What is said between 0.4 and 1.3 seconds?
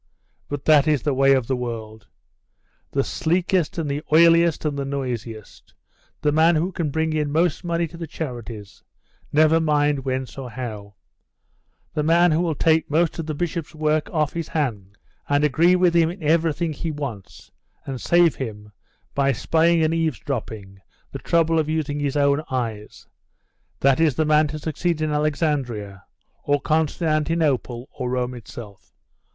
But that is the